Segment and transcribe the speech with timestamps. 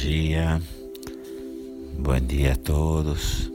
[0.00, 0.62] Dia,
[1.98, 3.50] bom dia a todos.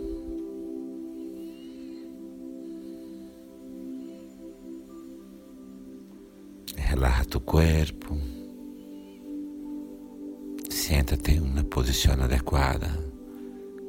[6.76, 8.18] Relaxa tu corpo,
[10.70, 12.90] senta-te em uma posição adequada,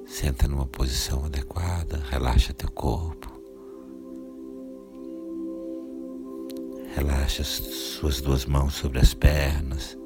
[0.06, 3.32] senta numa posição adequada, relaxa teu corpo.
[6.94, 10.03] Relaxa suas duas mãos sobre as pernas.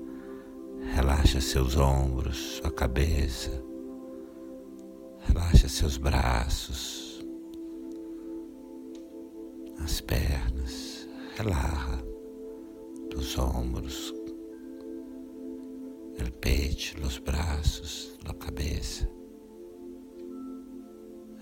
[1.08, 3.50] Relaxa seus ombros, sua cabeça.
[5.20, 7.24] Relaxa seus braços,
[9.82, 11.08] as pernas.
[11.34, 12.04] Relaxa
[13.16, 14.10] os ombros,
[16.20, 19.10] o peito, os braços, a cabeça.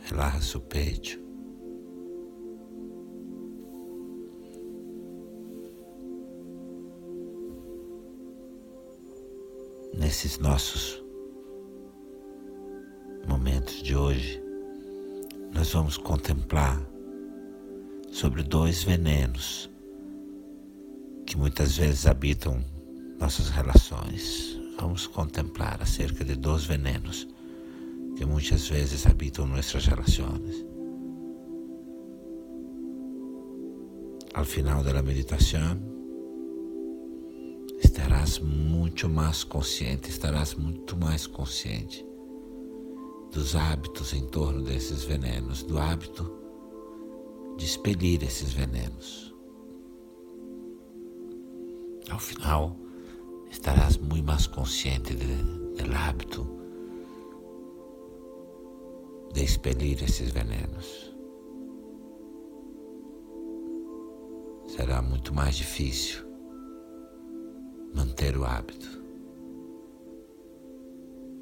[0.04, 1.25] Relaxa o peito.
[10.16, 11.04] Nesses nossos
[13.28, 14.42] momentos de hoje,
[15.52, 16.80] nós vamos contemplar
[18.10, 19.70] sobre dois venenos
[21.26, 22.64] que muitas vezes habitam
[23.20, 24.58] nossas relações.
[24.80, 27.28] Vamos contemplar acerca de dois venenos
[28.16, 30.64] que muitas vezes habitam nossas relações.
[34.32, 35.95] Al final da meditação,
[37.78, 42.04] estarás muito mais consciente, estarás muito mais consciente
[43.32, 46.32] dos hábitos em torno desses venenos, do hábito
[47.56, 49.34] de expelir esses venenos.
[52.10, 52.76] Ao final,
[53.50, 56.46] estarás muito mais consciente do hábito
[59.32, 61.14] de expelir esses venenos.
[64.66, 66.25] Será muito mais difícil
[67.94, 68.96] manter o hábito,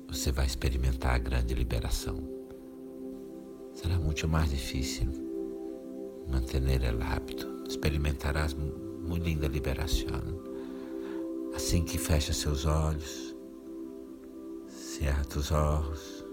[0.08, 2.16] você vai experimentar a grande liberação.
[3.74, 5.10] Será muito mais difícil
[6.28, 6.60] manter
[6.94, 7.46] o hábito.
[7.68, 10.22] Experimentarás muito linda liberação.
[11.54, 13.34] Assim que fecha seus olhos,
[14.68, 16.24] cerra os olhos,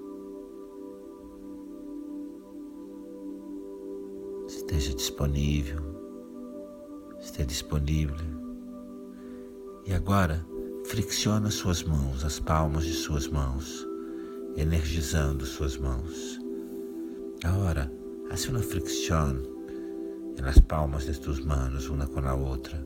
[4.48, 5.82] esteja disponível,
[7.20, 8.41] esteja disponível
[9.86, 10.46] e agora,
[10.86, 13.88] fricciona suas mãos, as palmas de suas mãos,
[14.56, 16.40] energizando suas mãos.
[17.44, 17.92] Agora,
[18.30, 19.42] hace uma fricção
[20.40, 22.86] nas palmas de tus manos, uma com a outra.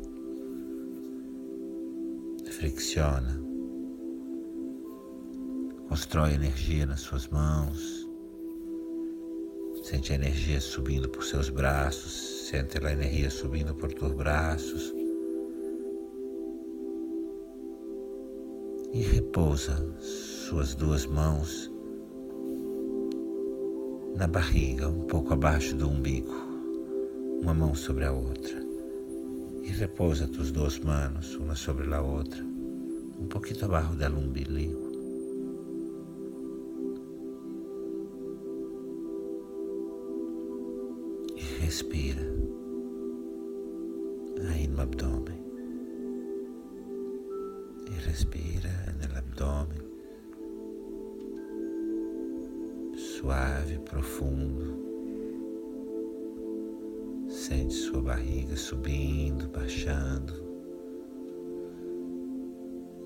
[2.49, 3.43] Fricciona.
[5.89, 8.07] Constrói energia nas suas mãos.
[9.83, 12.47] Sente a energia subindo por seus braços.
[12.49, 15.04] Sente a energia subindo por teus braços
[18.95, 21.69] e repousa suas duas mãos
[24.15, 26.33] na barriga, um pouco abaixo do umbigo,
[27.41, 28.55] uma mão sobre a outra.
[29.63, 34.77] E repousa tus duas mãos, uma sobre a outra, um pouquinho abaixo do.
[41.35, 42.21] E respira
[44.53, 45.14] aí no abdômen
[48.15, 49.81] respira no abdômen,
[52.95, 54.85] suave, profundo.
[57.27, 60.33] Sente sua barriga subindo, baixando.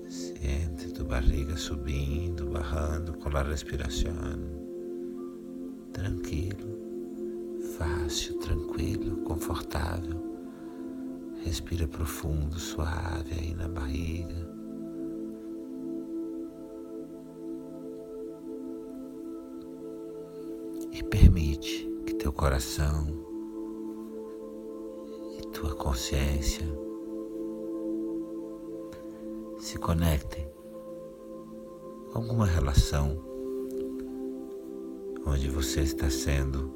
[0.06, 4.12] Sente tua barriga subindo, barrando com a respiração.
[5.92, 10.22] Tranquilo, fácil, tranquilo, confortável.
[11.44, 14.49] Respira profundo, suave aí na barriga.
[21.00, 23.06] E permite que teu coração
[25.38, 26.66] e tua consciência
[29.58, 30.46] se conectem
[32.12, 33.18] com alguma relação
[35.24, 36.70] onde você está sendo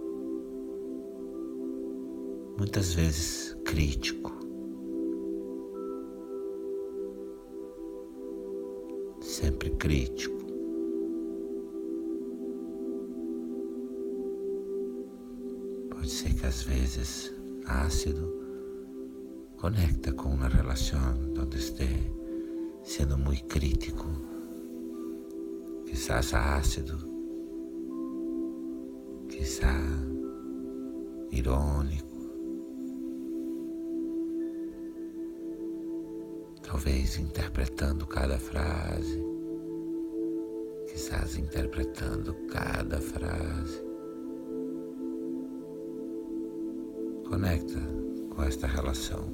[2.57, 4.33] muitas vezes crítico.
[9.21, 10.34] Sempre crítico.
[16.45, 17.33] Às vezes
[17.67, 18.33] ácido
[19.57, 22.13] conecta com uma relação onde esteja
[22.83, 24.07] sendo muito crítico.
[25.87, 26.99] Quizás ácido,
[29.29, 29.73] quizás
[31.31, 32.19] irônico,
[36.63, 39.35] talvez interpretando cada frase
[40.95, 43.84] quizás interpretando cada frase.
[47.29, 47.81] Conecta
[48.31, 49.25] com esta relação.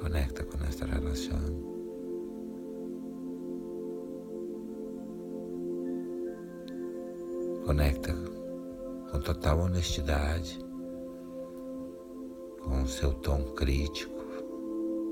[0.00, 1.38] Conecta com esta relação.
[7.64, 8.14] Conecta
[9.10, 10.58] com total honestidade
[12.62, 14.20] com o seu tom crítico.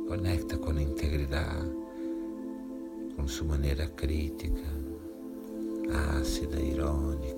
[0.06, 1.70] Conecta com a integridade,
[3.14, 4.64] com sua maneira crítica,
[6.18, 7.37] ácida, irônica.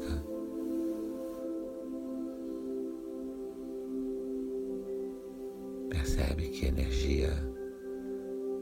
[6.60, 7.32] Que energia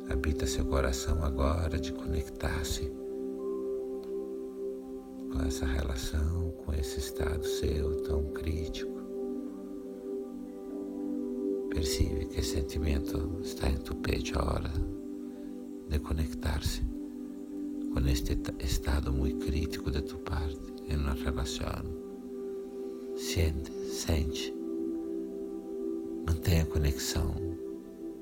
[0.08, 2.92] habita seu coração agora de conectar-se
[5.32, 8.92] com essa relação, com esse estado seu tão crítico.
[11.70, 14.70] Percebe que esse sentimento está em tu peito a hora
[15.88, 16.82] de conectar-se
[17.92, 20.56] com este estado muito crítico de tu parte
[20.88, 21.82] em uma relação.
[23.16, 24.54] Sente, sente,
[26.24, 27.47] mantenha a conexão,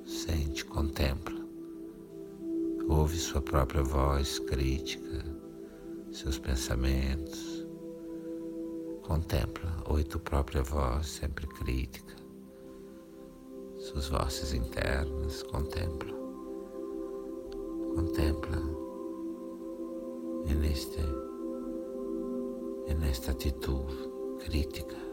[0.07, 1.37] sente, contempla,
[2.89, 5.37] ouve sua própria voz crítica
[6.17, 7.67] seus pensamentos.
[9.03, 12.17] Contempla, ouve tua própria voz, sempre crítica,
[13.79, 16.17] suas vozes internas, contempla.
[17.95, 18.63] Contempla
[20.47, 21.03] neste,
[22.99, 23.95] nesta atitude
[24.45, 25.06] crítica.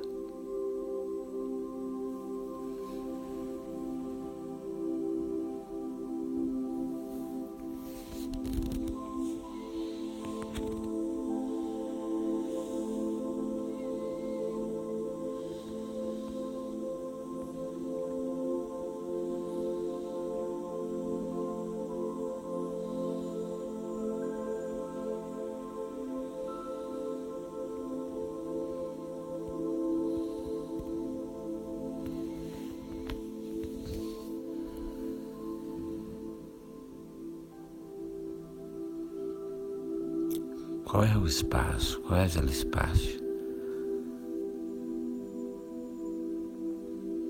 [40.93, 41.99] Qual é o espaço?
[42.01, 43.19] Qual é aquele espaço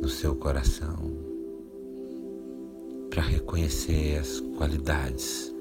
[0.02, 0.98] no seu coração
[3.10, 5.56] para reconhecer as qualidades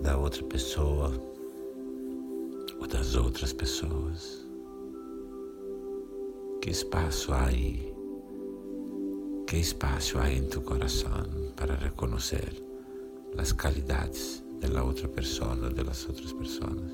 [0.00, 1.12] da outra pessoa
[2.78, 4.48] ou das outras pessoas?
[6.62, 7.92] Que espaço há aí?
[9.48, 11.24] Que espaço há em tu coração
[11.56, 12.62] para reconhecer
[13.36, 16.92] as qualidades de la otra persona, de las otras personas.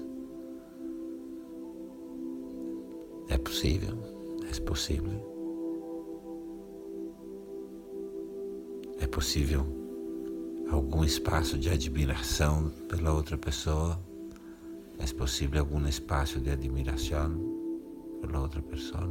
[3.28, 3.98] É possível,
[4.48, 5.36] é possível.
[9.00, 9.66] É possível
[10.70, 13.98] algum espaço de admiração pela outra pessoa?
[14.98, 17.38] É possível algum espaço de admiração
[18.20, 19.10] pela outra pessoa?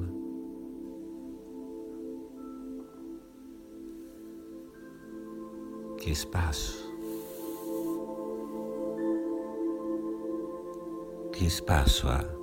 [5.99, 6.84] Que espaço?
[11.35, 12.34] Que espaço há?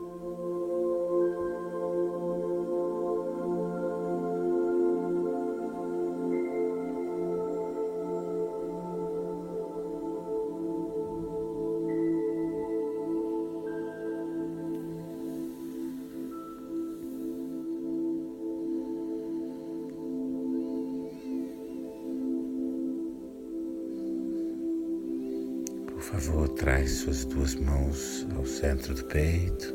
[26.02, 29.73] Por favor, traz suas duas mãos ao centro do peito.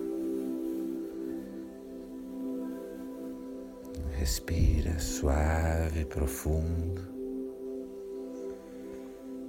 [4.11, 7.01] Respira suave, profundo.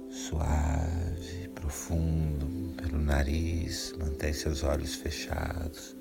[0.09, 2.47] Suave, profundo
[2.81, 3.93] pelo nariz.
[3.99, 5.97] Mantém seus olhos fechados.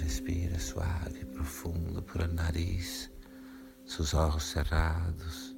[0.00, 3.10] Respira suave, profundo pelo nariz.
[3.84, 5.56] Seus olhos cerrados.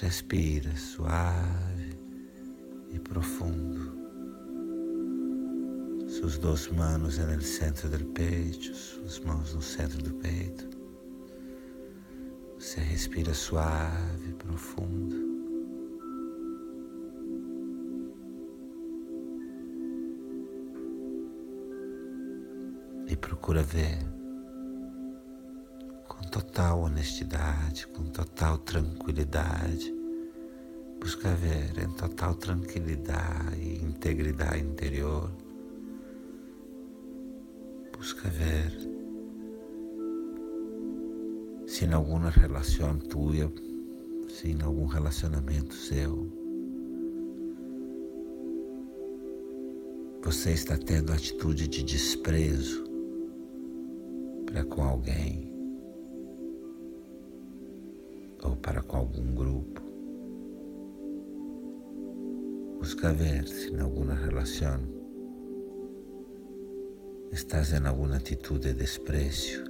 [0.00, 2.09] Respira suave
[2.92, 4.00] y profundo.
[6.08, 10.68] Sus dos manos el centro del pecho, sus manos no centro do peito.
[12.58, 15.16] Você respira suave, profundo.
[23.06, 23.98] E procura ver
[26.06, 29.99] com total honestidade, com total tranquilidade
[31.00, 35.30] Busca ver em total tranquilidade e integridade interior.
[37.96, 38.70] Busca ver
[41.66, 43.50] se em alguma relação tua,
[44.28, 46.30] se em algum relacionamento seu,
[50.22, 52.84] você está tendo atitude de desprezo
[54.44, 55.50] para com alguém
[58.42, 59.79] ou para com algum grupo.
[62.80, 64.80] Busca ver se em alguma relação
[67.30, 69.64] estás em alguma atitude de desprezo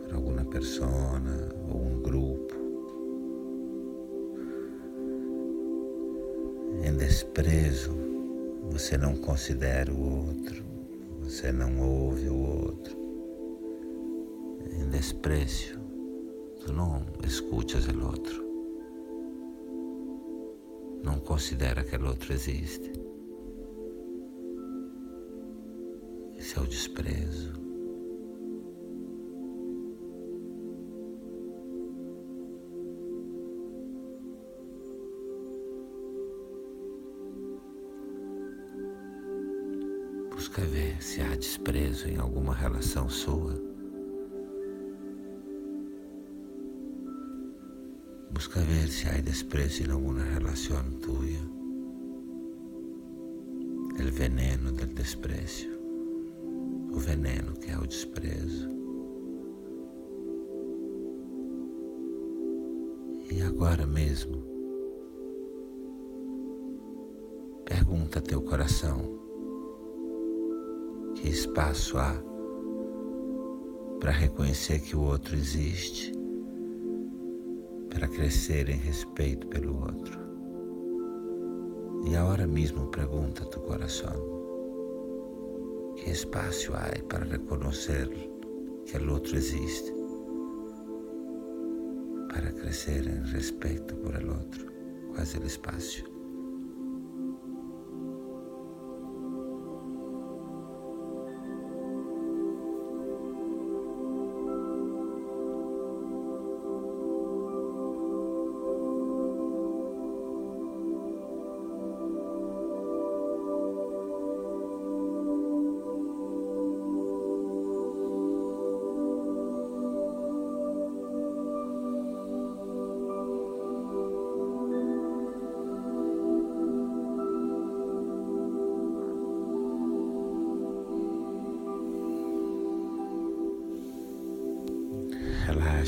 [0.00, 1.20] por alguma pessoa
[1.68, 2.54] ou um grupo.
[6.82, 7.94] Em desprezo,
[8.70, 10.64] você não considera o outro,
[11.20, 12.96] você não ouve o outro.
[14.72, 15.78] Em desprezo,
[16.64, 18.45] tu não escutas o outro.
[21.06, 22.90] Não considera que o outro existe.
[26.36, 27.52] Esse é o desprezo.
[40.32, 43.75] Busca ver se há desprezo em alguma relação sua.
[48.36, 51.40] Busca ver se há desprezo em alguma relação tuya.
[53.98, 55.68] El veneno del desprezo.
[56.92, 58.68] O veneno que é o desprezo.
[63.32, 64.44] E agora mesmo,
[67.64, 69.18] pergunta teu coração
[71.14, 72.22] que espaço há
[73.98, 76.15] para reconhecer que o outro existe,
[77.96, 80.20] para crescer em respeito pelo outro.
[82.04, 84.12] E agora mesmo pergunta a tu coração:
[85.96, 88.06] que espaço há para reconhecer
[88.84, 89.94] que o outro existe,
[92.28, 94.66] para crescer em respeito por el outro?
[95.14, 96.15] Qual é o espaço?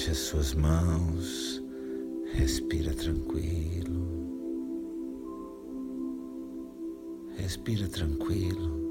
[0.08, 1.62] Relaxa suas mãos,
[2.32, 4.06] respira tranquilo.
[7.36, 8.88] Respira tranquilo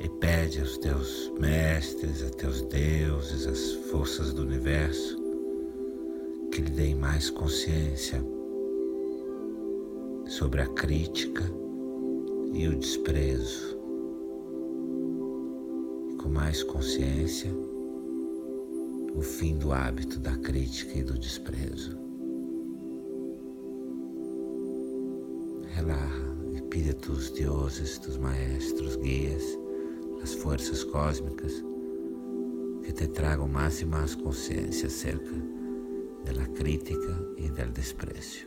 [0.00, 5.16] e pede aos teus mestres, a teus deuses, as forças do universo
[6.50, 8.20] que lhe deem mais consciência
[10.26, 11.44] sobre a crítica
[12.52, 13.78] e o desprezo.
[16.10, 17.69] E com mais consciência,
[19.14, 21.98] o fim do hábito da crítica e do desprezo.
[25.74, 29.42] Relaxa e pide a tus deuses, tus maestros, guias,
[30.22, 31.64] as forças cósmicas
[32.84, 35.34] que te tragam mais e mais consciência acerca
[36.24, 38.46] da crítica e do desprezo.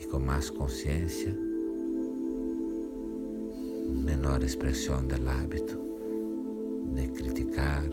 [0.00, 1.36] E com mais consciência,
[4.04, 5.78] menor expressão do hábito
[6.94, 7.84] de criticar,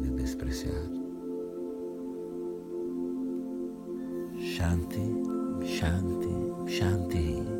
[0.00, 0.90] de despreciar.
[4.38, 5.06] Shanti,
[5.64, 6.34] Shanti,
[6.66, 7.55] Shanti.